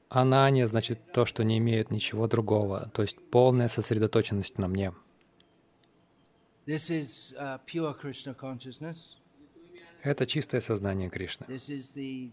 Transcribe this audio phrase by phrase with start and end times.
[0.09, 4.93] Анания значит то, что не имеет ничего другого, то есть полная сосредоточенность на мне.
[6.67, 9.17] This is uh, pure Krishna consciousness.
[10.03, 11.47] Это чистое сознание Кришны.
[11.47, 12.31] This is the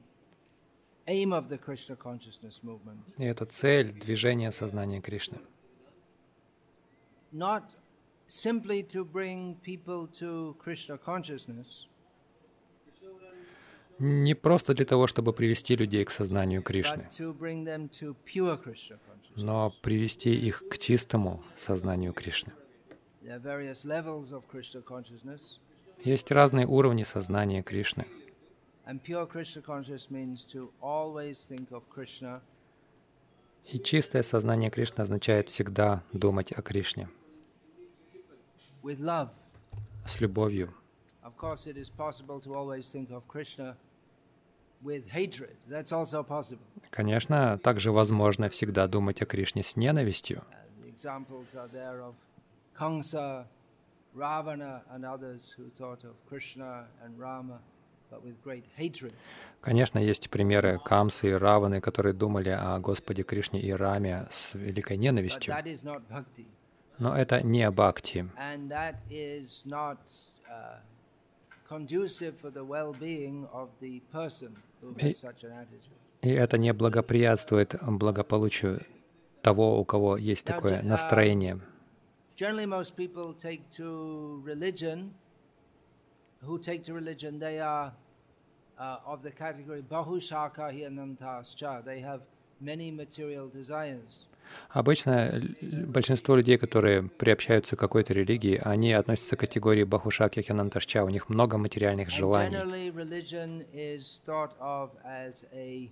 [1.06, 2.98] aim of the Krishna consciousness movement.
[3.18, 5.40] И это цель движения сознания Кришны.
[7.32, 7.64] Not
[8.28, 11.88] simply to bring people to Krishna consciousness,
[14.00, 17.08] Не просто для того, чтобы привести людей к сознанию Кришны,
[19.36, 22.54] но привести их к чистому сознанию Кришны.
[26.04, 28.06] Есть разные уровни сознания Кришны.
[33.66, 37.08] И чистое сознание Кришны означает всегда думать о Кришне
[40.06, 40.74] с любовью.
[46.90, 50.44] Конечно, также возможно всегда думать о Кришне с ненавистью.
[52.76, 53.46] Uh, Kamsa,
[54.16, 57.60] Ravana, and others who thought of Krishna and Rama,
[58.12, 59.14] but with great hatred.
[59.62, 64.98] Конечно, есть примеры Камсы и Раваны, которые думали о Господе Кришне и Раме с великой
[64.98, 65.54] ненавистью.
[65.54, 66.46] that is not bhakti,
[67.00, 68.30] Но это не бхакти.
[68.38, 69.98] and that is not
[70.50, 70.78] uh,
[71.68, 75.10] conducive for the well-being of the person who Hey.
[75.10, 75.98] has such an attitude.
[76.22, 78.82] И это не благоприятствует благополучию
[79.42, 81.60] того, у кого есть такое uh, настроение.
[82.36, 85.14] Generally, most people take to religion.
[86.42, 87.94] Who take to religion, they are
[88.80, 90.74] uh, of the category bahushaka.
[91.86, 92.22] They have
[92.60, 94.26] many material desires.
[94.70, 101.10] Обычно большинство людей, которые приобщаются к какой-то религии, они относятся к категории Бахушаки Хинанташча, у
[101.10, 102.56] них много материальных желаний.
[102.56, 105.90] generally, religion is thought of as a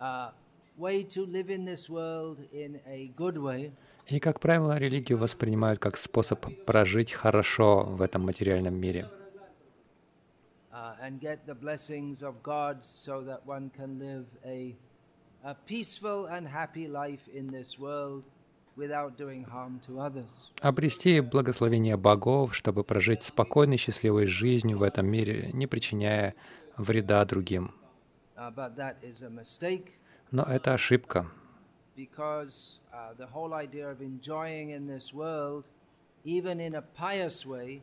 [0.00, 0.30] uh,
[0.76, 3.72] way to live in this world in a good way,
[4.08, 9.10] И, как правило, религию воспринимают как способ прожить хорошо в этом материальном мире.
[19.98, 20.30] others.
[20.60, 26.34] Обрести благословение богов, чтобы прожить спокойной, счастливой жизнью в этом мире, не причиняя
[26.78, 27.74] вреда другим.
[28.36, 29.88] Mistake
[30.30, 31.26] Но это ошибка,
[31.98, 35.64] because uh, the whole idea of enjoying in this world,
[36.24, 37.82] even in a pious way,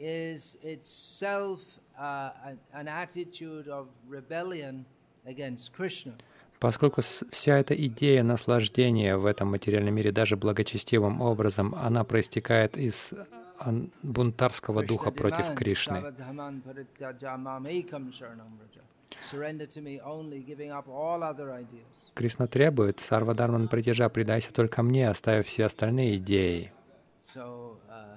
[0.00, 1.60] is itself
[1.98, 2.30] uh,
[2.74, 4.84] an, attitude of rebellion
[5.26, 6.14] against Krishna.
[6.58, 13.12] поскольку вся эта идея наслаждения в этом материальном мире даже благочестивым образом, она проистекает из
[13.58, 16.02] ан- бунтарского духа против Кришны.
[22.14, 26.72] Кришна требует, Сарвадарман Притяжа, предайся только мне, оставив все остальные идеи.
[27.34, 28.16] Uh,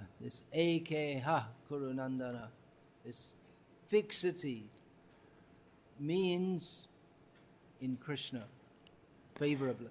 [3.90, 4.70] fixity,
[6.00, 6.88] means
[7.82, 8.46] in Krishna
[9.36, 9.90] favorably.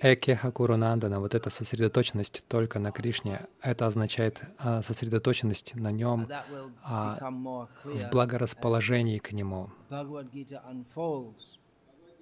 [0.00, 6.26] Эке Хакурунандана, вот эта сосредоточенность только на Кришне, это означает а, сосредоточенность на нем
[6.82, 7.18] а,
[7.84, 9.70] в благорасположении к нему.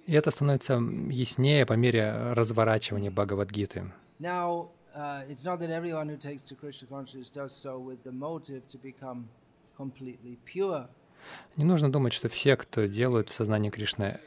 [0.05, 3.93] И это становится яснее по мере разворачивания Бхагавадгиты.
[10.45, 10.89] Pure.
[11.55, 14.19] Не нужно думать, что все, кто делают сознание Кришны, э,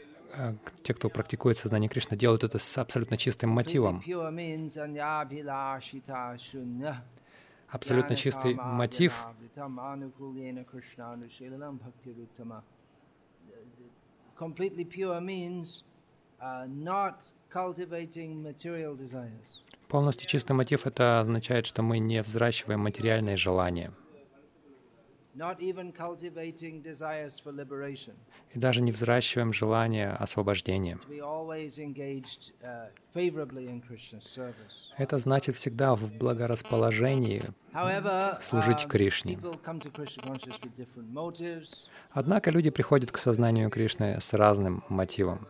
[0.82, 4.02] те, кто практикует сознание Кришны, делают это с абсолютно чистым мотивом.
[7.68, 9.34] Абсолютно чистый мотив uh.
[19.88, 23.92] Полностью чистый мотив— это означает, что мы не взращиваем материальные желания.
[28.54, 30.98] И даже не взращиваем желание освобождения.
[31.08, 32.88] Uh,
[34.98, 37.42] Это значит всегда в благорасположении
[38.40, 39.38] служить um, Кришне.
[42.10, 45.46] Однако люди приходят к сознанию Кришны с разным мотивом.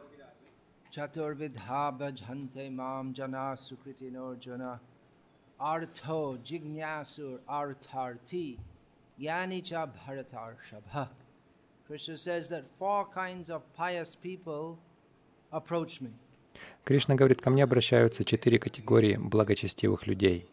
[5.62, 8.58] Artho jignasur artharti
[9.22, 11.08] Yanicha Bharatar Shabha.
[11.86, 14.78] Krishna says that four kinds of pious people
[15.52, 16.10] approach me.
[16.84, 20.48] Кришна говорит, ко мне обращаются четыре категории благочестивых людей.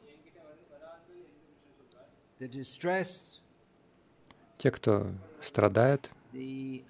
[4.58, 5.08] Те, кто
[5.42, 6.84] страдают, the...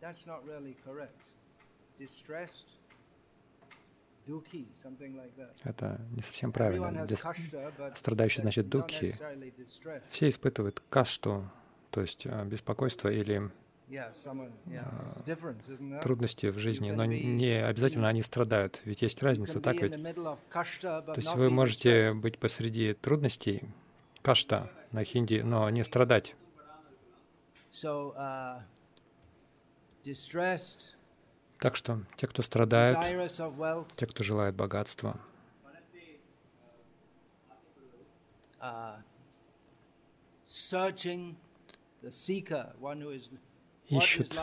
[0.00, 1.14] That's not really correct.
[1.98, 2.66] Distressed, dukhi,
[3.60, 4.19] something like that.
[5.64, 7.04] Это не совсем правильно.
[7.04, 9.14] But Страдающий значит духи.
[10.10, 11.50] Все испытывают кашту,
[11.90, 13.50] то есть э, беспокойство или
[15.88, 16.00] there?
[16.00, 19.92] трудности в жизни, но не обязательно они страдают, ведь есть разница, так ведь?
[19.92, 23.64] То есть вы можете быть посреди трудностей,
[24.22, 26.36] кашта на хинди, но не страдать.
[31.60, 32.98] Так что те, кто страдают,
[33.96, 35.20] те, кто желает богатства,
[38.60, 38.96] uh,
[43.88, 44.34] ищут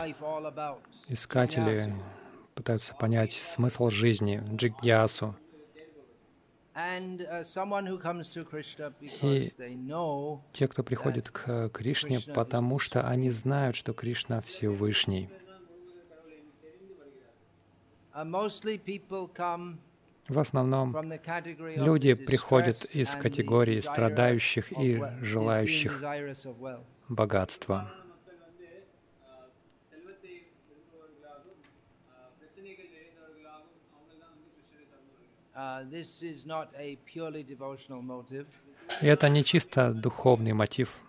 [1.08, 1.92] искатели,
[2.54, 5.34] пытаются понять смысл жизни, джигьясу.
[6.74, 7.42] Uh,
[9.10, 9.52] И
[10.52, 15.28] те, кто приходит к Кришне, потому что они знают, что Кришна Всевышний.
[15.28, 15.36] uh,
[16.18, 16.96] mostly people
[17.98, 18.07] come
[20.28, 20.96] В основном
[21.76, 26.02] люди приходят из категории страдающих и желающих
[27.08, 27.90] богатства.
[35.54, 35.82] Uh,
[39.02, 41.00] И это не чисто духовный мотив,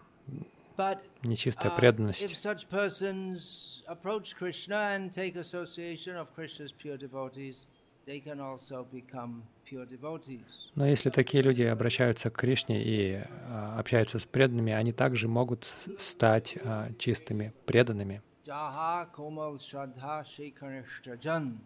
[0.79, 2.35] but не чистая Uh, if преданность.
[2.37, 7.65] such persons approach Krishna and take association of Krishna's pure devotees,
[8.05, 10.71] they can also become pure devotees.
[10.75, 15.65] Но если такие люди обращаются к Кришне и а, общаются с преданными, они также могут
[15.97, 18.21] стать а, чистыми преданными.
[18.47, 21.57] Jaha komal shraddha shekarishtrajan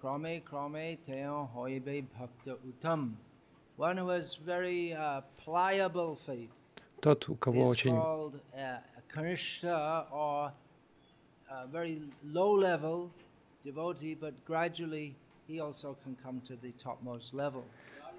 [0.00, 3.16] krame krame teo hoibe bhakta utam.
[3.76, 6.63] One who has very uh, pliable faith
[7.04, 8.32] Тот, у кого очень uh.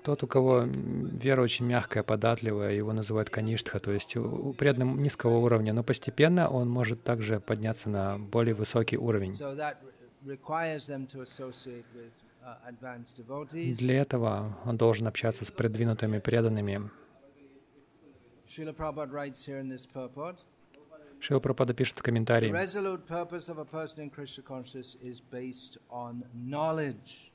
[0.04, 4.16] Тот, у кого вера очень мягкая, податливая, его называют каништха, то есть
[4.60, 9.32] преданного низкого уровня, но постепенно он может также подняться на более высокий уровень.
[9.32, 9.76] Uh.
[13.78, 16.92] Для этого он должен общаться с продвинутыми преданными.
[18.49, 20.45] Srila Prabhupada writes here in this purport,
[21.21, 25.21] Шила Пропада пишет в the комментарии, resolute purpose of a person in Krishna consciousness is
[25.21, 27.31] based on knowledge.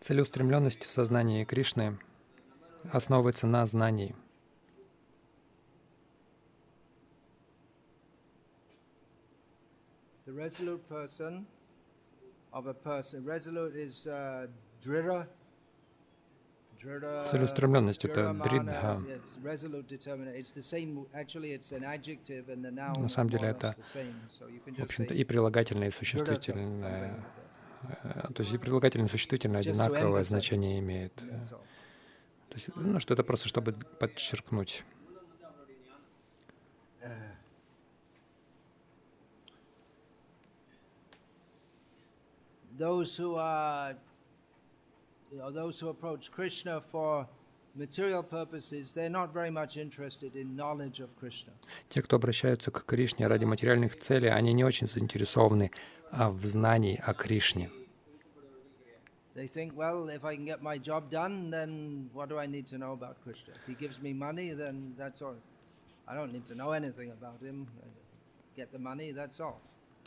[0.00, 1.98] целеустремленность в сознании Кришны
[2.92, 4.14] основывается на знании.
[10.26, 11.46] The resolute person
[12.52, 14.46] of a person, resolute is uh,
[14.82, 15.26] drira.
[17.25, 19.01] Целеустремленность— это дридха.
[22.99, 23.75] На самом деле это,
[24.65, 27.23] В общем-то, и прилагательное, и существительное.
[28.03, 31.13] э, То есть и прилагательное, и существительное одинаковое значение имеет.
[31.15, 34.85] То есть, ну, что это просто, чтобы подчеркнуть.
[42.77, 43.95] those who are,
[45.34, 47.26] you know, those who approach Krishna for
[47.74, 51.52] material purposes, they're not very much interested in knowledge of Krishna.
[51.88, 55.70] Те, кто обращаются к Кришне ради материальных целей, они не очень заинтересованы
[56.10, 57.70] а, в знании о Кришне.
[59.34, 62.66] They think, well, if I can get my job done, then what do I need
[62.68, 63.54] to know about Krishna?
[63.54, 65.36] If he gives me money, then that's all.
[66.08, 67.68] I don't need to know anything about him.
[68.56, 69.60] Get the money, that's all.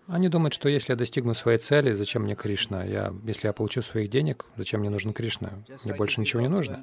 [0.09, 2.83] Они думают, что если я достигну своей цели, зачем мне Кришна?
[2.83, 5.53] Я, если я получу своих денег, зачем мне нужен Кришна?
[5.85, 6.83] Мне больше ничего не нужно.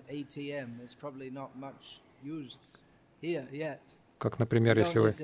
[4.19, 5.15] Как, например, если вы.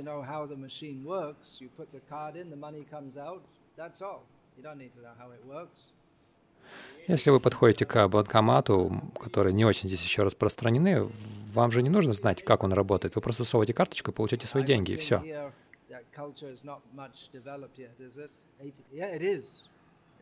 [7.07, 11.07] Если вы подходите к банкомату, который не очень здесь еще распространены,
[11.53, 13.15] вам же не нужно знать, как он работает.
[13.15, 15.51] Вы просто совываете карточку и получаете свои деньги, и все.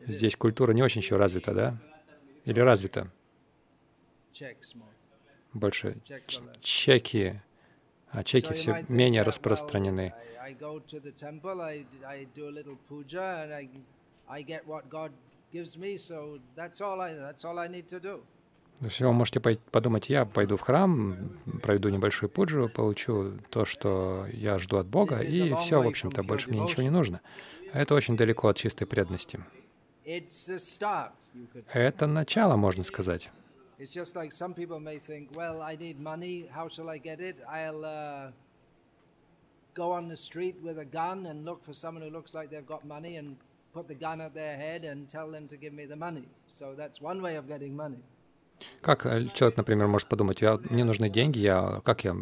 [0.06, 1.76] Здесь культура не очень еще развита, да?
[2.44, 3.10] Или развита?
[5.52, 5.96] Больше
[6.60, 7.42] чеки,
[8.10, 10.14] а чеки все менее распространены.
[18.88, 24.58] Все, вы можете подумать, я пойду в храм, пройду небольшую пуджу, получу то, что я
[24.58, 27.20] жду от Бога, и все, в общем-то, больше мне ничего не нужно.
[27.72, 29.38] Это очень далеко от чистой преданности.
[31.72, 33.30] Это начало, можно сказать.
[33.78, 37.18] It's just like some people may think, well, I need money, how shall I get
[37.18, 37.36] it?
[37.48, 38.30] I'll uh,
[39.74, 42.66] go on the street with a gun and look for someone who looks like they've
[42.66, 43.36] got money and
[43.72, 46.28] put the gun at their head and tell them to give me the money.
[46.48, 48.02] So that's one way of getting money.
[48.80, 49.02] Как
[49.34, 52.14] человек, например, может подумать, я, мне нужны деньги, я, как я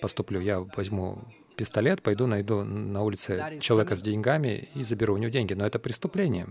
[0.00, 0.40] поступлю?
[0.40, 1.18] Я возьму
[1.56, 5.54] пистолет, пойду найду на улице человека с деньгами и заберу у него деньги.
[5.54, 6.46] Но это преступление.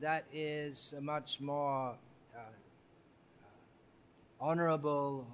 [0.00, 1.94] that is a much more
[2.34, 2.44] uh, uh,
[4.40, 5.26] honorable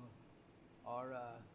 [0.84, 1.47] or uh,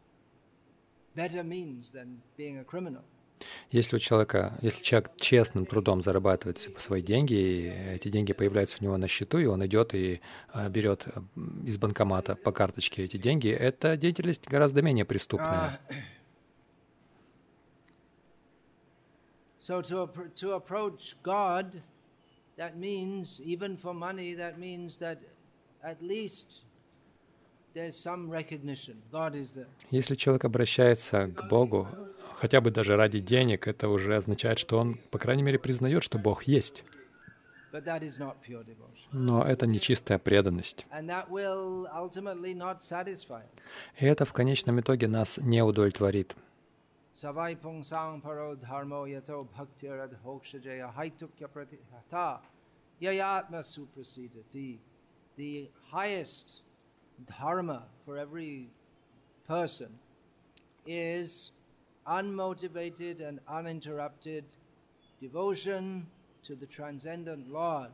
[3.71, 8.83] Если у человека, если человек честным трудом зарабатывает свои деньги, и эти деньги появляются у
[8.85, 11.07] него на счету, и он идет и а, берет
[11.65, 15.79] из банкомата по карточке эти деньги, это деятельность гораздо менее преступная.
[19.59, 21.81] So to, to approach God,
[22.57, 25.19] that means, even for money, that means that
[25.81, 26.65] at least
[29.89, 31.87] если человек обращается к Богу,
[32.35, 36.19] хотя бы даже ради денег, это уже означает, что он, по крайней мере, признает, что
[36.19, 36.83] Бог есть.
[39.11, 40.85] Но это не чистая преданность.
[43.99, 46.35] И это в конечном итоге нас не удовлетворит.
[55.35, 56.61] The highest
[57.27, 58.69] dharma for every
[59.47, 59.89] person
[60.85, 61.51] is
[62.05, 64.43] unmotivated and uninterrupted
[65.19, 66.05] devotion
[66.43, 67.91] to the transcendent Lord.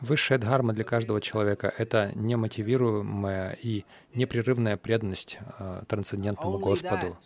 [0.00, 7.16] Высшая дхарма для каждого человека— это немотивируемая и непрерывная преданность э, трансцендентному Господу.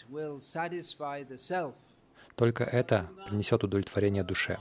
[2.36, 4.58] Только это принесет удовлетворение душе.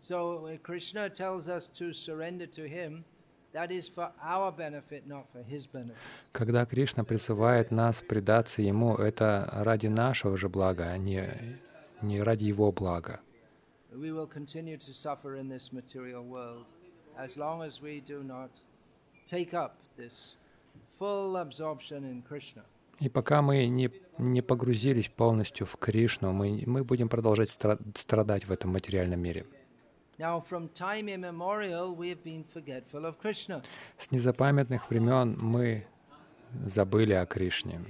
[0.00, 1.48] So Krishna tells
[6.32, 11.28] когда Кришна призывает нас предаться Ему, это ради нашего же блага, а не,
[12.02, 13.20] не ради Его блага.
[23.00, 28.52] И пока мы не, не погрузились полностью в Кришну, мы, мы будем продолжать страдать в
[28.52, 29.46] этом материальном мире.
[33.98, 35.86] С незапамятных времен мы
[36.64, 37.80] забыли о Кришне.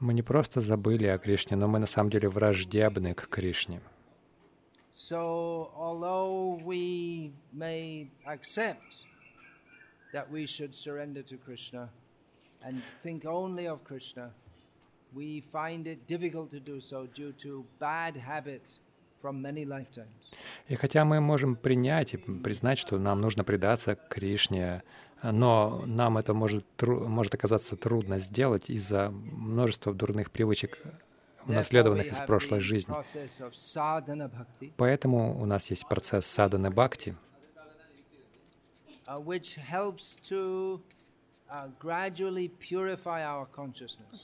[0.00, 3.80] Мы не просто забыли о Кришне, но мы на самом деле враждебны к Кришне.
[4.94, 9.06] So, although we may accept
[10.12, 11.88] that we should surrender to Krishna
[12.64, 14.30] and think only of Krishna,
[15.14, 18.78] we find it difficult to do so due to bad habits
[19.20, 20.08] from many lifetimes.
[20.68, 24.82] И хотя мы можем принять и признать, что нам нужно предаться Кришне,
[25.22, 30.78] но нам это может, может оказаться трудно сделать из-за множества дурных привычек,
[31.46, 32.94] унаследованных из прошлой жизни.
[34.76, 37.16] Поэтому у нас есть процесс саданы бхакти—
[39.08, 40.80] Uh, which helps to
[41.50, 41.68] uh,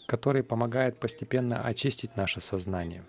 [0.07, 3.03] который помогает постепенно очистить наше сознание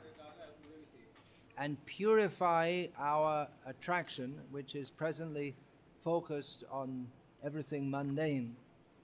[1.60, 5.56] and purify our attraction, which is presently
[6.04, 7.08] focused on
[7.44, 8.56] everything mundane.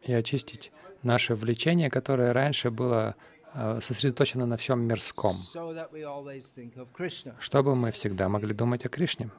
[0.01, 0.71] И очистить
[1.03, 3.15] наше влечение, которое раньше было
[3.53, 5.35] uh, сосредоточено на всем мирском,
[7.39, 9.29] чтобы мы всегда могли думать о Кришне.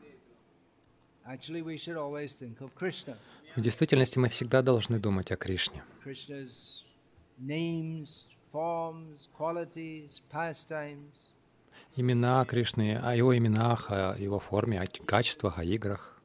[3.56, 5.82] В действительности мы всегда должны думать о Кришне.
[11.96, 16.20] имена Кришны, о его именах, о его форме, о качествах, о играх.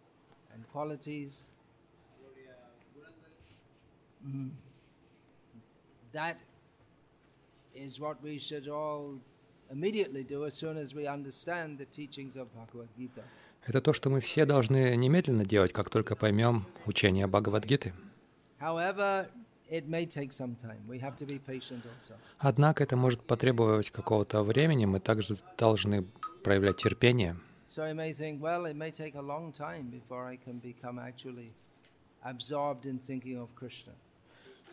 [6.13, 6.35] That
[7.73, 9.17] is what we should all
[9.71, 13.23] immediately do as soon as we understand the teachings of Bhagavad Gita.
[13.65, 17.93] Это то, что мы все должны немедленно делать, как только поймем учение Бхагавадгиты.
[22.39, 26.03] Однако это может потребовать какого-то времени, мы также должны
[26.43, 27.37] проявлять терпение.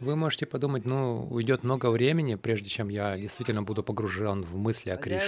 [0.01, 4.91] Вы можете подумать, ну, уйдет много времени, прежде чем я действительно буду погружен в мысли
[4.91, 5.21] о Кришне.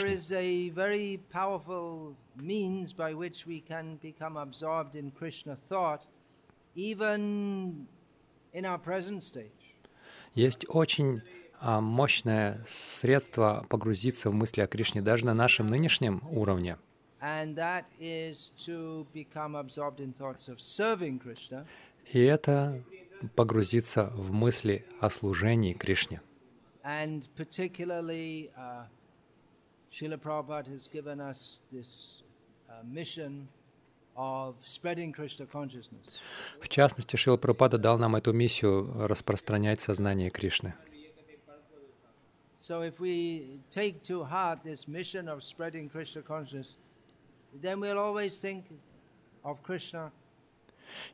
[10.34, 11.22] Есть очень
[11.58, 16.78] а, мощное средство погрузиться в мысли о Кришне даже на нашем нынешнем уровне.
[22.12, 22.82] И это
[23.28, 26.20] погрузиться в мысли о служении Кришне.
[26.82, 27.06] Uh,
[28.56, 28.86] uh.
[36.60, 40.74] В частности, Шрила Прабхупада дал нам эту миссию распространять сознание Кришны.
[42.70, 46.76] So if we take to heart this mission of spreading Krishna consciousness,
[47.52, 48.64] then we'll always think
[49.42, 50.12] of Krishna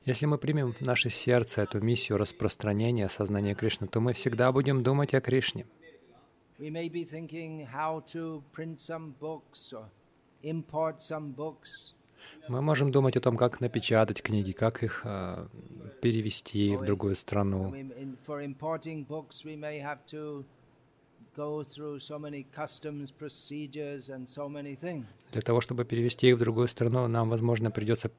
[0.05, 4.83] если мы примем в наше сердце эту миссию распространения сознания Кришны, то мы всегда будем
[4.83, 5.67] думать о Кришне.
[12.49, 15.47] Мы можем думать о том, как напечатать книги, как их э,
[16.01, 17.75] перевести в другую страну.
[25.33, 28.11] Для того, чтобы перевести их в другую страну, нам, возможно, придется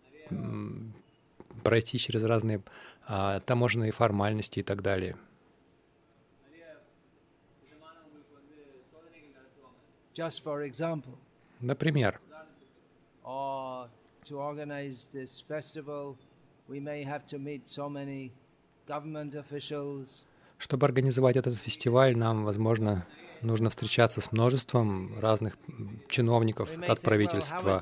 [1.67, 2.61] пройти через разные
[3.05, 5.17] а, таможенные формальности и так далее.
[10.15, 11.17] Just for example.
[11.59, 12.21] Например.
[14.29, 16.17] To organize this festival,
[16.67, 18.31] we may have to meet so many
[18.87, 20.25] government officials.
[20.57, 23.05] Чтобы организовать этот фестиваль, нам, возможно,
[23.41, 25.57] нужно встречаться с множеством разных
[26.09, 27.81] чиновников от правительства.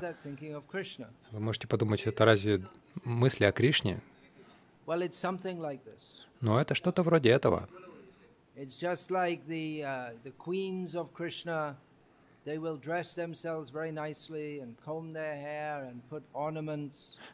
[1.30, 2.62] Вы можете подумать, это разве
[3.04, 4.00] мысли о Кришне?
[6.40, 7.68] Но это что-то вроде этого.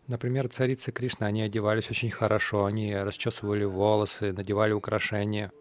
[0.09, 5.53] Например, царицы Кришны, они одевались очень хорошо, они расчесывали волосы, надевали украшения.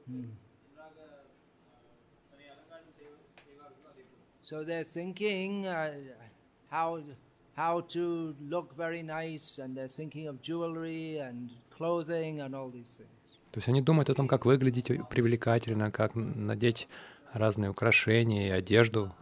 [4.44, 5.94] So they're thinking uh,
[6.70, 7.02] how
[7.56, 12.98] how to look very nice, and they're thinking of jewelry and clothing and all these
[12.98, 13.22] things.
[13.52, 16.88] То есть они думают о том, как выглядеть привлекательно, как надеть
[17.34, 19.14] разные украшения и одежду.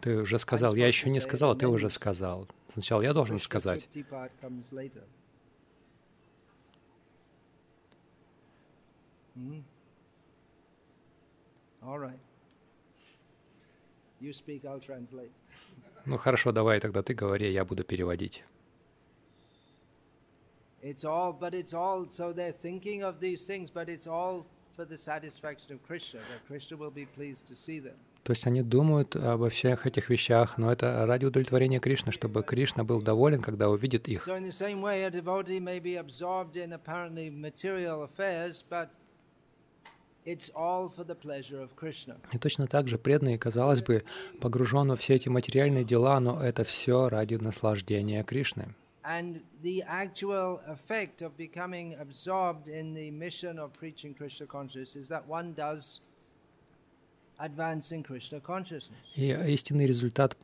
[0.00, 2.48] Ты уже сказал, я еще не сказал, а ты уже сказал.
[2.72, 3.88] Сначала я должен сказать.
[14.80, 15.30] Translate.
[16.04, 18.44] Ну хорошо, давай тогда ты говори, я буду переводить.
[20.82, 24.44] It's all, but it's all, so they're thinking of these things, but it's all
[24.76, 27.94] for the satisfaction of Krishna, that Krishna will be pleased to see them.
[28.24, 32.84] То есть они думают обо всех этих вещах, но это ради удовлетворения Кришны, чтобы Кришна
[32.84, 34.28] был доволен, когда увидит их.
[42.32, 44.04] И точно так же преданный, казалось бы,
[44.40, 48.74] погружен во все эти материальные дела, но это все ради наслаждения Кришны.
[49.04, 55.08] And the actual effect of becoming absorbed in the mission of preaching Krishna consciousness is
[55.08, 56.00] that one does
[57.40, 59.00] advance in Krishna consciousness.
[59.16, 60.36] И истинный результат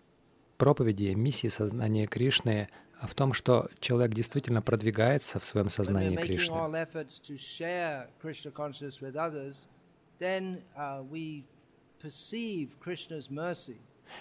[0.57, 2.69] проповеди, миссии сознания Кришны
[3.01, 6.53] в том, что человек действительно продвигается в своем сознании Кришны.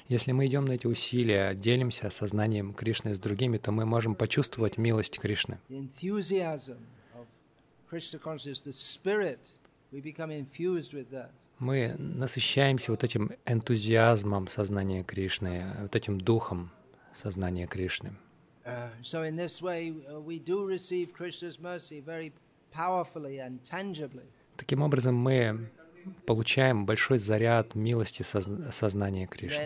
[0.07, 4.77] Если мы идем на эти усилия, делимся сознанием Кришны с другими, то мы можем почувствовать
[4.77, 5.59] милость Кришны.
[11.59, 16.71] Мы насыщаемся вот этим энтузиазмом сознания Кришны, вот этим духом
[17.13, 18.13] сознания Кришны.
[18.67, 22.33] Uh, so in this way, uh, we do receive Krishna's mercy very
[22.73, 24.25] powerfully and tangibly.
[24.57, 25.69] Таким образом, мы
[26.25, 29.61] получаем большой заряд милости созна- сознания Кришны.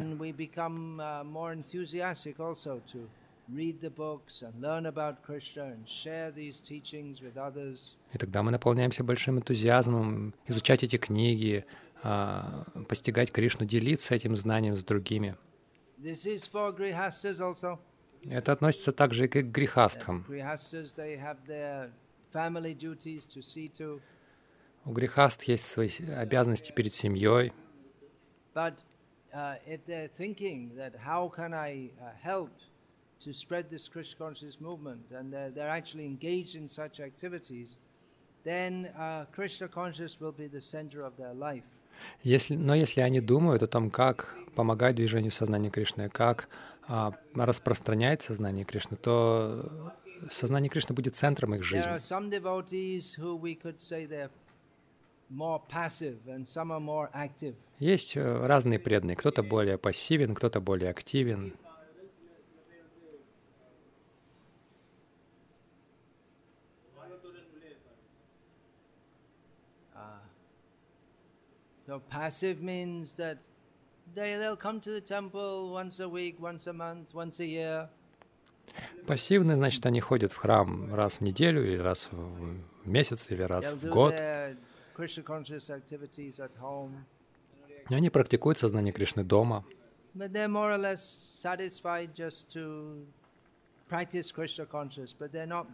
[8.11, 8.15] uh.
[8.15, 11.65] И тогда мы наполняемся большим энтузиазмом изучать эти книги,
[12.03, 15.35] а, постигать Кришну, делиться этим знанием с другими.
[18.25, 20.25] Это относится также и к грехастхам.
[24.85, 27.53] У грехаст есть свои обязанности перед семьей,
[28.53, 28.73] but
[29.33, 32.49] uh, if they're thinking that how can I uh, help
[33.23, 37.77] to spread this Krishna conscious movement, and they're, they're actually engaged in such activities,
[38.43, 41.63] then uh, Krishna conscious will be the center of their life.
[42.23, 46.49] Если, но если они думают о том, как помогать движению сознания Кришны, как
[46.87, 49.93] а, распространять сознание Кришны, то
[50.31, 51.91] сознание Кришны будет центром их жизни.
[57.79, 59.15] Есть э, разные преданные.
[59.15, 61.53] Кто-то более пассивен, кто-то более активен.
[71.87, 73.39] So passive means that
[74.15, 77.89] they, they'll come to the temple once a week, once a month, once a year.
[79.07, 83.73] Пассивные, значит, они ходят в храм раз в неделю, или раз в месяц, или раз
[83.73, 84.13] в год.
[84.13, 84.55] their
[85.01, 86.93] Krishna conscious activities at home.
[87.89, 89.65] И они практикуют сознание Кришны дома.
[90.13, 91.01] But they're more or less
[91.33, 93.03] satisfied just to
[93.89, 95.65] practice Krishna conscious, but they're not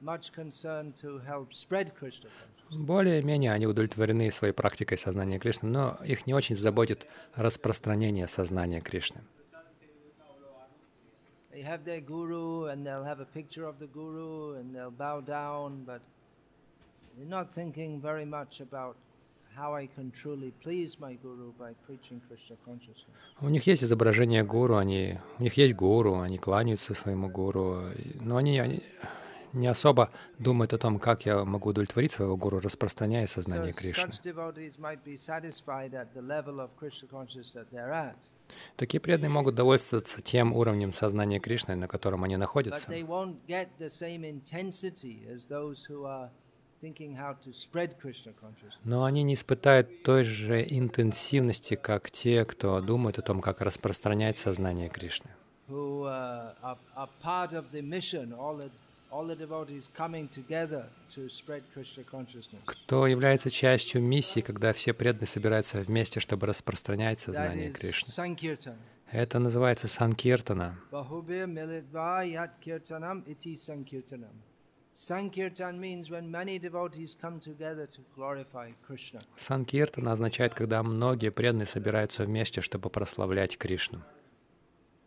[0.00, 2.86] much concerned to help spread Krishna consciousness.
[2.86, 9.20] Более-менее они удовлетворены своей практикой сознания Кришны, но их не очень заботит распространение сознания Кришны.
[11.50, 15.20] They have their guru and they'll have a picture of the guru and they'll bow
[15.20, 16.02] down, but
[17.28, 18.96] not thinking very much about
[19.56, 23.16] how I can truly please my guru by preaching Krishna consciousness.
[23.40, 27.82] У них есть изображение гуру, они, у них есть гуру, они кланяются своему гуру,
[28.20, 28.82] но они, они
[29.52, 34.12] не особо думают о том, как я могу удовлетворить своего гуру, распространяя сознание Кришны.
[38.76, 42.90] Такие преданные могут довольствоваться тем уровнем сознания Кришны, на котором они находятся.
[48.84, 54.38] Но они не испытают той же интенсивности, как те, кто думает о том, как распространять
[54.38, 55.30] сознание Кришны.
[62.64, 68.12] Кто является частью миссии, когда все преданные собираются вместе, чтобы распространять сознание Кришны.
[69.10, 70.76] Это называется санкиртана.
[79.36, 84.02] Санкиртана означает, когда многие преданные собираются вместе, чтобы прославлять Кришну.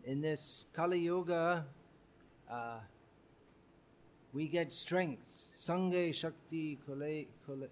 [0.06, 1.65] In this Kali Yuga,
[2.50, 2.80] uh,
[4.34, 5.50] we get strength.
[5.56, 7.69] Sange Shakti Kale, Kale,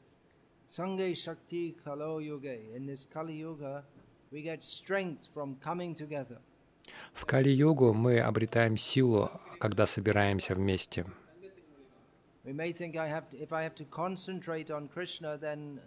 [0.65, 2.55] Sange Shakti Kalo Yuga.
[2.73, 3.83] In this Kali Yuga,
[4.31, 6.39] we get strength from coming together.
[7.13, 11.05] В Кали-югу мы обретаем силу, когда собираемся вместе.
[12.43, 15.79] We may think I have to, if I have to concentrate on Krishna, then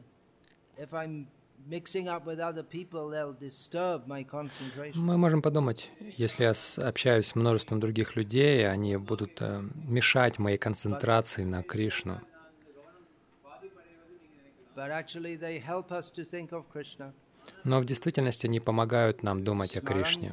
[0.78, 1.26] if I'm
[1.68, 5.00] mixing up with other people, they'll disturb my concentration.
[5.00, 6.52] Мы можем подумать, если я
[6.86, 12.20] общаюсь с множеством других людей, они будут э, мешать моей концентрации на Кришну.
[14.76, 17.12] But actually, they help us to think of Krishna.
[17.64, 20.32] Но в действительности они помогают нам думать о Кришне.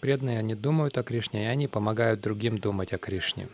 [0.00, 3.48] Преданные, они думают о Кришне, и они помогают другим думать о Кришне.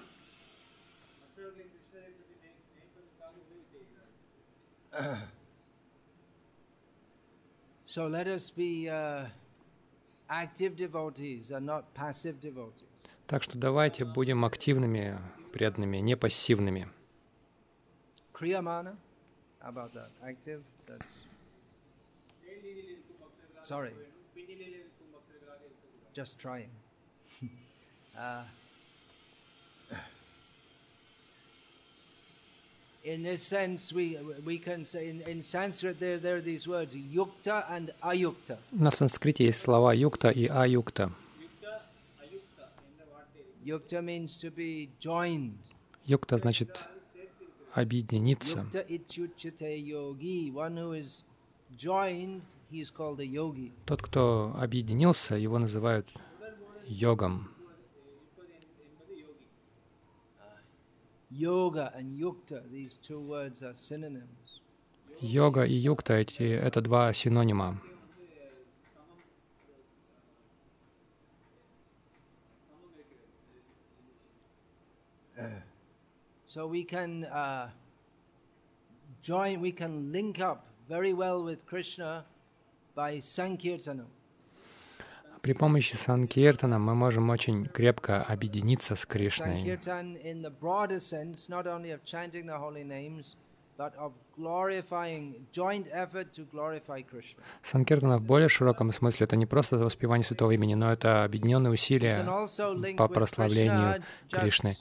[7.86, 9.26] So let us be uh,
[10.30, 12.88] active devotees and not passive devotees.
[13.26, 15.18] Так что давайте будем активными
[15.52, 16.88] преданными, не пассивными.
[19.60, 20.10] How about that?
[20.22, 20.62] Active?
[20.88, 21.21] That's.
[23.62, 23.92] Sorry.
[26.14, 26.68] Just trying.
[28.18, 28.42] uh,
[33.04, 36.94] in this sense, we, we can say in, in Sanskrit there, there are these words
[36.94, 38.58] yukta and ayukta.
[38.72, 41.10] На санскрите есть слова юкта и аюкта.
[43.64, 45.56] Yukta means to be joined.
[46.04, 46.86] Юкта значит
[47.74, 48.58] объединиться.
[48.58, 50.50] Yukta ityuchate yogi.
[50.50, 51.22] One who is
[51.76, 52.42] joined,
[53.86, 56.08] Тот, кто объединился, его называют
[56.86, 57.50] йогом.
[61.30, 61.92] Йога
[65.64, 67.78] и юкта эти, это два синонима.
[76.48, 77.70] So we can uh,
[79.22, 82.26] join, we can link up very well with Krishna.
[85.42, 89.78] При помощи санкиртана мы можем очень крепко объединиться с Кришной.
[97.62, 102.24] Санкиртана в более широком смысле это не просто воспевание святого имени, но это объединенные усилия
[102.96, 104.76] по прославлению Кришны.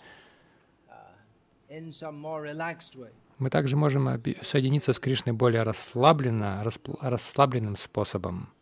[3.41, 3.43] Uh.
[3.43, 4.07] Мы также можем
[4.41, 6.63] соединиться с Кришной более расслабленно,
[7.01, 8.53] расслабленным способом.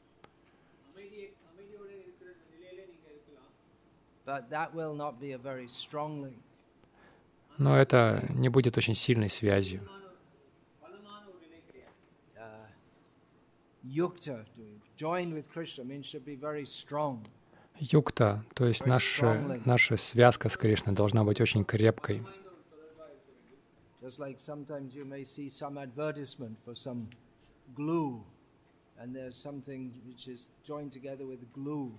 [7.58, 9.82] Но это не будет очень сильной связью.
[9.82, 10.00] Uh.
[17.80, 22.24] Юкта, то есть наша, наша связка с Кришной должна быть очень крепкой.
[24.02, 27.10] Just like sometimes you may see some advertisement for some
[27.76, 28.24] glue,
[29.00, 31.92] and there's something which is joined together with glue,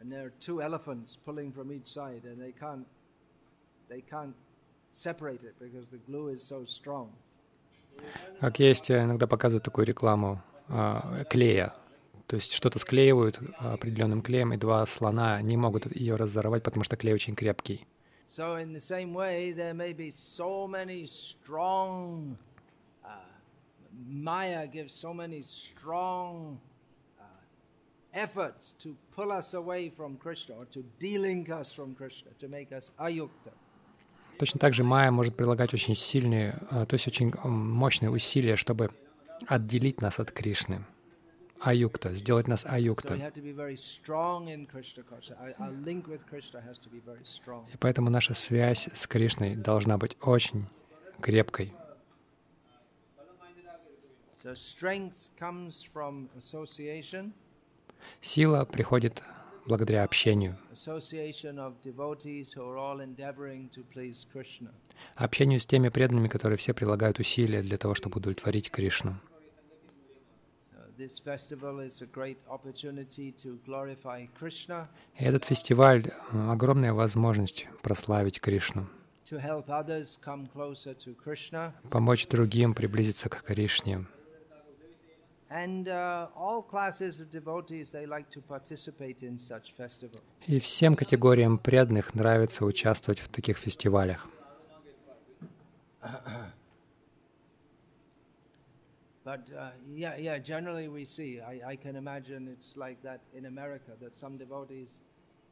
[0.00, 2.86] and there are two elephants pulling from each side, and they can't
[3.88, 4.34] they can't
[4.92, 7.10] separate it because the glue is so strong.
[8.40, 11.72] Как есть, э, иногда показывают такую рекламу а, клея.
[12.26, 16.96] То есть что-то склеивают определенным клеем, и два слона не могут ее разорвать, потому что
[16.96, 17.86] клей очень крепкий.
[18.25, 22.37] So in the same way, there may be so many strong.
[23.03, 23.09] Uh,
[24.07, 26.59] Maya gives so many strong
[27.19, 27.23] uh,
[28.13, 32.71] efforts to pull us away from Krishna or to delink us from Krishna, to make
[32.71, 33.51] us ayukta.
[34.37, 38.55] Точно так же Майя может прилагать очень сильные, а, то есть очень м, мощные усилия,
[38.55, 38.89] чтобы
[39.47, 40.85] отделить нас от Кришны.
[41.60, 43.14] Аюкта, сделать нас аюкта.
[47.72, 50.66] И поэтому наша связь с Кришной должна быть очень
[51.20, 51.72] крепкой.
[58.20, 59.22] Сила приходит
[59.66, 60.58] благодаря общению.
[65.14, 69.14] Общению с теми преданными, которые все прилагают усилия для того, чтобы удовлетворить Кришну.
[70.76, 70.83] Uh, This festival is a great opportunity to glorify Krishna, И
[75.16, 78.86] этот фестиваль огромная возможность прославить Кришну,
[79.30, 84.04] to help others come closer to Krishna, помочь другим приблизиться к Кришне.
[85.54, 90.22] and uh, all classes of devotees they like to participate in such festivals.
[90.46, 94.26] И всем категориям преданных нравится участвовать в таких фестивалях.
[99.24, 100.38] But uh, yeah, yeah.
[100.38, 101.40] Generally, we see.
[101.40, 103.92] I, I can imagine it's like that in America.
[104.02, 105.00] That some devotees,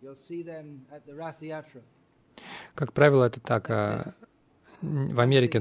[0.03, 1.81] you'll see them at the Rath Yatra.
[2.75, 3.71] Как правило, это так.
[3.71, 4.15] а,
[4.83, 5.61] В Америке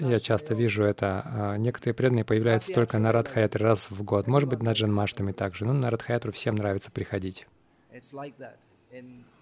[0.00, 1.22] я часто вижу это.
[1.24, 4.26] а, Некоторые преданные появляются только на Радхаятре раз в год.
[4.26, 5.64] Может быть, на Джанмаштами также.
[5.64, 7.46] Но на Радхаятру всем нравится приходить.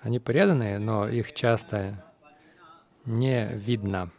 [0.00, 2.04] Они преданные, но их часто
[3.06, 4.10] не видно.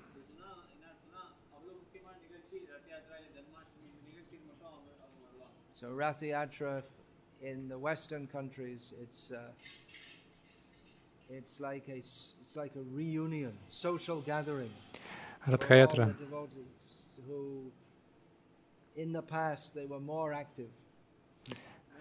[5.80, 6.84] So Rath Yatra
[7.42, 9.52] in the Western countries, it's uh,
[11.30, 14.72] it's like a it's like a reunion, social gathering.
[15.46, 16.14] Радхаятра
[17.28, 17.72] who,
[18.96, 20.70] in the past, they were more active.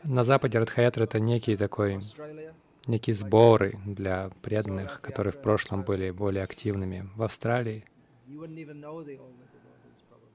[0.05, 2.01] На Западе Радхаятра это некий такой,
[2.87, 7.09] некие сборы для преданных, которые в прошлом были более активными.
[7.17, 7.85] В Австралии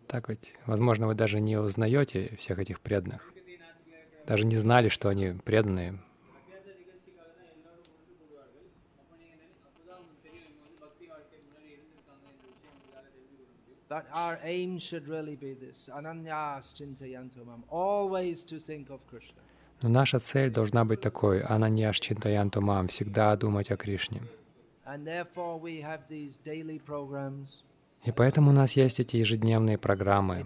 [0.08, 3.34] так ведь, возможно, вы даже не узнаете всех этих преданных.
[4.28, 6.00] Даже не знали, что они преданные.
[13.90, 15.88] But our aim should really be this:
[17.70, 19.42] always to think of Krishna.
[19.84, 24.22] Но наша цель должна быть такой, ананьяш чинтаянту мам, всегда думать о Кришне.
[28.06, 30.46] И поэтому у нас есть эти ежедневные программы.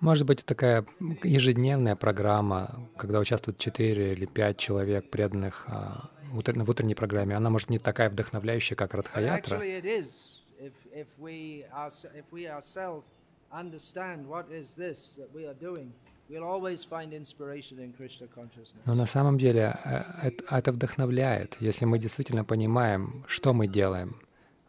[0.00, 0.84] Может быть, такая
[1.22, 7.70] ежедневная программа, когда участвуют четыре или пять человек преданных, а, в утренней программе, она может
[7.70, 9.60] не такая вдохновляющая, как Радхаятра.
[18.84, 24.20] Но на самом деле э, это вдохновляет, если мы действительно понимаем, что мы делаем.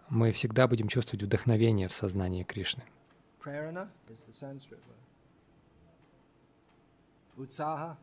[0.09, 2.83] Мы всегда будем чувствовать вдохновение в сознании Кришны.
[7.37, 7.95] Utsaha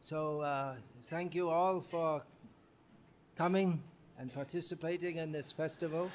[0.00, 0.74] So uh,
[1.10, 2.22] thank you all for
[3.36, 3.82] coming
[4.18, 6.10] and participating in this festival.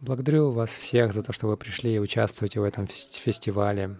[0.00, 3.96] Благодарю вас всех за то, что вы пришли и участвуете в этом фестивале.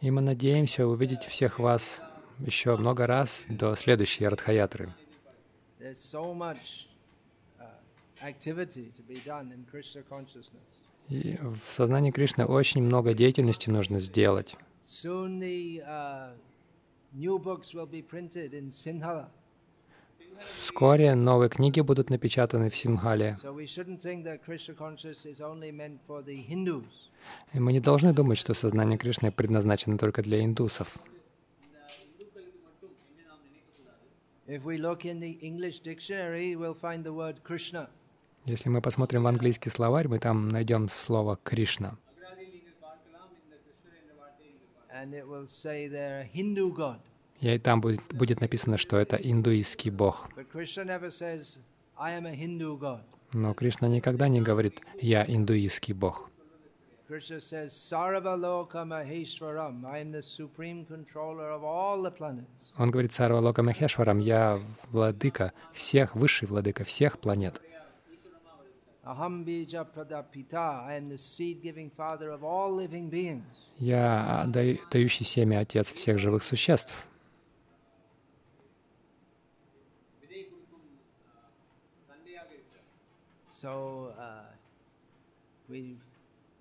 [0.00, 2.02] И мы надеемся увидеть всех вас
[2.38, 4.92] еще много раз до следующей Радхаятры.
[11.10, 14.56] И в сознании Кришны очень много деятельности нужно сделать.
[15.02, 16.30] Uh,
[20.40, 23.36] Вскоре новые книги будут напечатаны в Симхале.
[27.52, 30.96] И мы не должны думать, что сознание Кришны предназначено только для индусов.
[34.46, 37.88] If we look in the English dictionary, we'll find the word Krishna.
[38.44, 41.96] Если мы посмотрим в английский словарь, мы там найдем слово Кришна.
[47.40, 50.28] И там будет, будет написано, что это индуистский бог.
[53.32, 56.30] Но Кришна никогда не говорит «я индуистский бог».
[62.78, 67.60] Он говорит Сарвалока Махешварам, я владыка всех, высший владыка всех планет.
[73.78, 74.46] Я
[74.90, 77.06] дающий семя Отец всех живых существ.
[83.62, 84.40] So, uh,
[85.68, 85.98] we,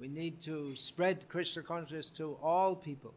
[0.02, 3.14] we need to spread Krishna consciousness to all people.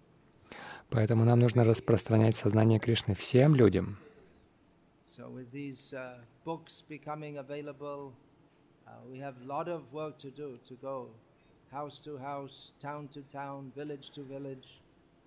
[0.91, 3.97] Поэтому нам нужно распространять сознание Кришны всем людям.
[5.17, 8.13] So with these uh, books becoming available
[9.11, 11.09] we have a lot of work to do to go
[11.73, 14.67] house to house, town to town, village to village,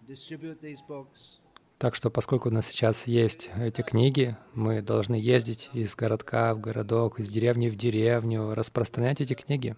[0.08, 1.40] distribute these books.
[1.78, 6.62] Так что, поскольку у нас сейчас есть эти книги, мы должны ездить из городка в
[6.62, 9.76] городок, из деревни в деревню, распространять эти книги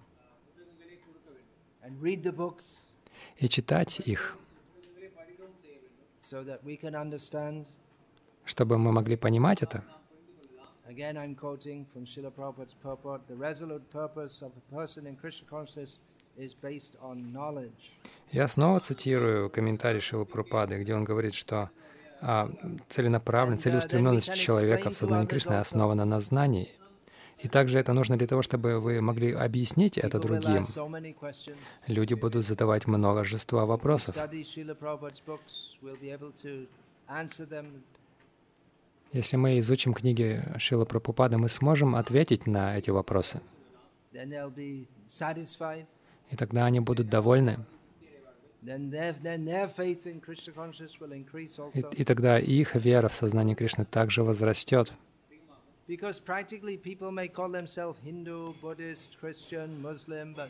[3.40, 4.38] и читать их,
[8.46, 9.84] чтобы мы могли понимать это.
[10.90, 13.22] Again, I'm quoting from Srila Prabhupada's purport.
[13.28, 16.00] The resolute purpose of a person in Krishna consciousness
[16.38, 17.98] is based on knowledge.
[18.32, 21.70] Я снова цитирую комментарий Шилы Прабхупады, где он говорит, что
[22.22, 22.50] а,
[22.88, 26.70] целенаправленность, uh, целеустремленность человека в сознании Кришны основана на знании.
[27.40, 30.66] И также это нужно для того, чтобы вы могли объяснить это другим.
[31.88, 34.16] Люди будут задавать множество вопросов.
[39.14, 43.42] Если мы изучим книги Шила Прабхупада, мы сможем ответить на эти вопросы.
[46.30, 47.58] И тогда они будут довольны.
[51.74, 54.92] И, и тогда их вера в сознание Кришны также возрастет.
[55.88, 60.50] Because practically people may call themselves Hindu, Buddhist, Christian, Muslim, but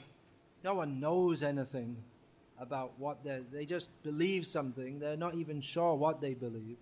[0.64, 1.96] no one knows anything
[2.60, 4.98] about what they they just believe something.
[4.98, 6.78] They're not even sure what they believe.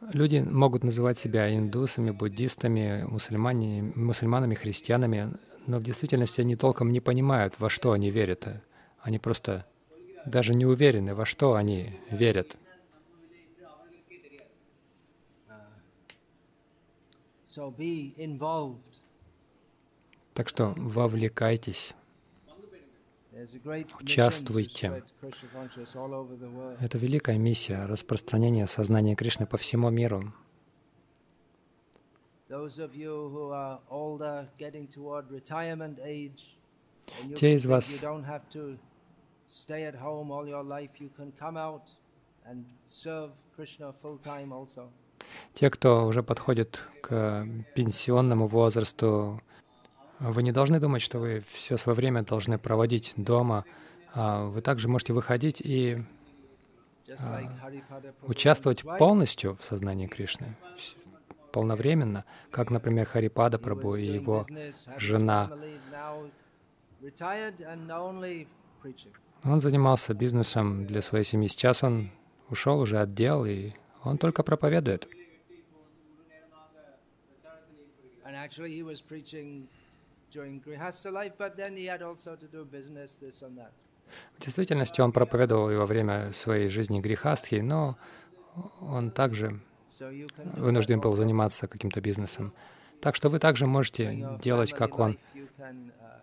[0.00, 5.32] Люди могут называть себя индусами, буддистами, мусульманами, мусульманами, христианами,
[5.66, 8.46] но в действительности они толком не понимают, во что они верят.
[9.00, 9.66] Они просто
[10.24, 12.56] даже не уверены, во что они верят.
[20.34, 21.94] Так что вовлекайтесь
[24.00, 25.04] Участвуйте.
[26.80, 30.22] Это великая миссия распространения сознания Кришны по всему миру.
[37.36, 38.04] Те из вас,
[45.54, 49.40] те, кто уже подходит к пенсионному возрасту,
[50.20, 53.64] вы не должны думать, что вы все свое время должны проводить дома.
[54.14, 55.98] А вы также можете выходить и
[57.18, 57.40] а,
[58.22, 60.56] участвовать полностью в сознании Кришны,
[61.52, 64.44] полновременно, как, например, Харипада Прабhu и его
[64.96, 65.50] жена.
[69.44, 71.48] Он занимался бизнесом для своей семьи.
[71.48, 72.10] Сейчас он
[72.50, 75.08] ушел уже от дел, и он только проповедует.
[80.32, 83.72] During Grihastha life, but then he had also to do business, this and that.
[84.38, 87.98] В действительности он проповедовал и во время своей жизни грехастхи, но
[88.80, 89.60] он также
[89.98, 92.52] So you can do вынужден был заниматься каким-то бизнесом.
[93.00, 95.18] Так что вы также можете делать, как он.
[95.34, 96.18] uh.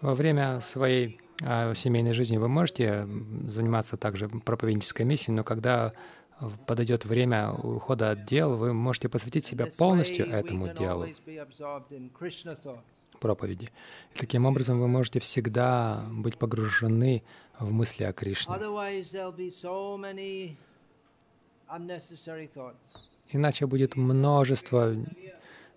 [0.00, 3.06] Во время своей а, семейной жизни вы можете
[3.48, 5.92] заниматься также проповеднической миссией, но когда
[6.66, 11.06] подойдет время ухода от дел, вы можете посвятить себя полностью этому делу
[13.22, 13.68] проповеди.
[14.14, 17.22] И таким образом вы можете всегда быть погружены
[17.58, 18.54] в мысли о Кришне.
[23.34, 24.94] Иначе будет множество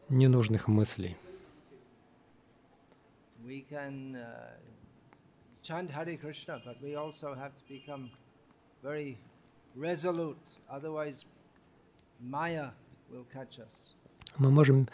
[0.09, 1.15] ненужных мыслей.
[8.87, 9.17] We
[9.75, 10.37] uh, resolute.
[10.69, 11.25] Otherwise,
[12.21, 12.71] Maya
[13.11, 13.95] will catch us.
[14.37, 14.89] Мы можем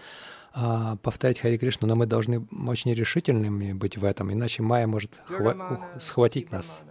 [0.54, 5.20] а, повторять Хари Кришну, но мы должны очень решительными быть в этом, иначе Майя может
[5.28, 6.84] хва- схватить нас.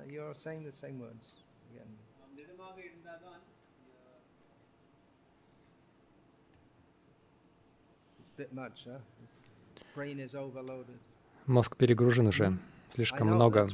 [11.47, 12.59] Мозг перегружен уже,
[12.95, 13.69] слишком много,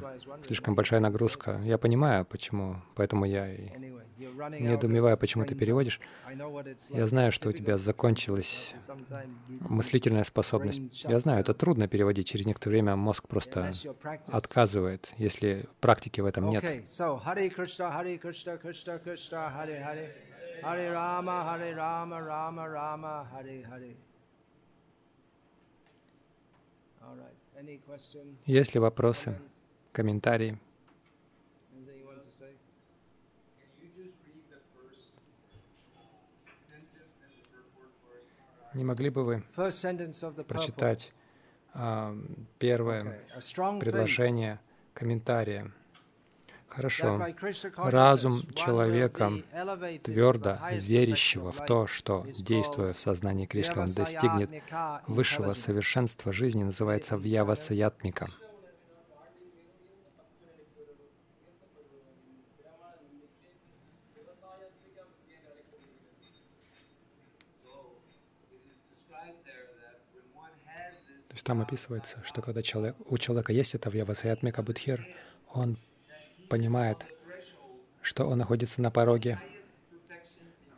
[0.47, 1.61] слишком большая нагрузка.
[1.65, 3.71] Я понимаю, почему, поэтому я и
[4.17, 6.01] недоумеваю, почему ты переводишь.
[6.91, 8.75] Я знаю, что у тебя закончилась
[9.49, 11.05] мыслительная способность.
[11.05, 12.29] Я знаю, это трудно переводить.
[12.29, 13.73] Через некоторое время мозг просто
[14.27, 16.65] отказывает, если практики в этом нет.
[27.07, 27.46] All right.
[28.45, 29.39] Есть ли вопросы,
[29.93, 30.59] комментарии?
[38.75, 39.43] Не могли бы вы
[40.47, 41.11] прочитать
[41.73, 42.15] а,
[42.59, 43.81] первое Okay.
[43.81, 44.61] Предложение
[44.93, 45.73] комментария?
[46.77, 47.27] Хорошо.
[47.77, 49.33] Разум человека,
[50.03, 54.51] твердо верящего в то, что, действуя в сознании Кришны, он достигнет
[55.07, 58.27] высшего совершенства жизни, называется Вьявасаятмика.
[71.29, 75.07] То есть там описывается, что когда человек, у человека есть это Вьявасаятмика Будхир,
[75.53, 75.79] он
[76.49, 77.07] понимает,
[78.03, 79.41] что он находится на пороге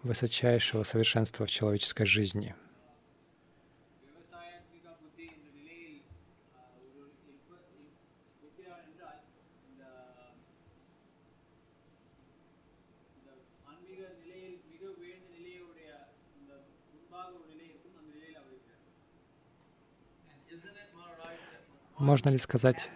[0.02, 2.54] высочайшего совершенства в человеческой жизни.
[21.98, 22.90] Можно ли сказать,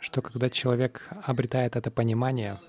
[0.00, 2.60] что когда человек обретает это понимание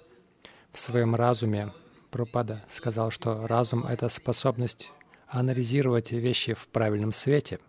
[0.71, 1.73] в своем разуме,
[2.11, 4.91] Пропада сказал, что разум— это способность
[5.27, 7.59] анализировать вещи в правильном свете,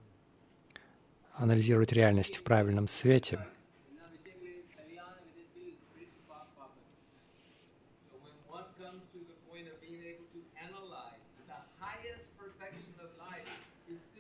[1.34, 3.46] анализировать реальность в правильном свете.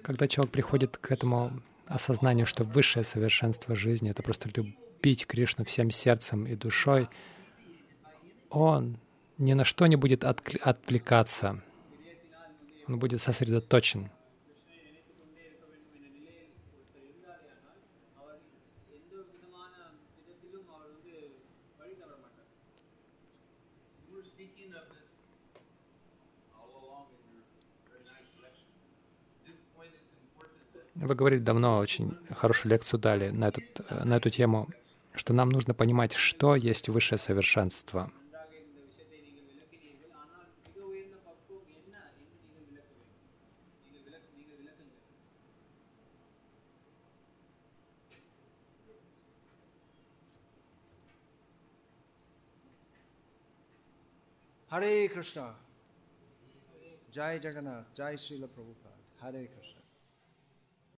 [0.02, 5.64] Когда человек приходит к этому осознанию, что высшее совершенство жизни— это просто любовь, любить Кришну
[5.64, 7.08] всем сердцем и душой,
[8.50, 8.98] он
[9.38, 11.62] ни на что не будет отвлекаться.
[12.86, 14.10] Он будет сосредоточен.
[30.94, 34.68] Вы говорили давно, очень хорошую лекцию дали на, этот, э, на эту тему
[35.20, 38.10] что нам нужно понимать, что есть высшее совершенство.
[54.70, 55.54] Hare Krishna.
[57.12, 57.92] Jai Jagannath.
[57.94, 58.96] Jai Srila Prabhupada.
[59.20, 59.79] Hare Krishna.